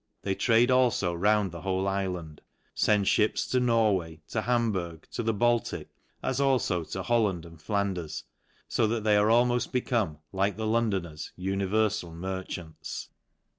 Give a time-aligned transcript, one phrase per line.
[0.23, 2.39] They trade alfo round the whole ifland;
[2.75, 5.89] fend (hips to Norway, to Hamburgh, to the Baltic,
[6.23, 8.23] as alfo to Holland and Flanders;
[8.67, 13.09] fo that they are almoft become, like the Londoners, univerfal merchants.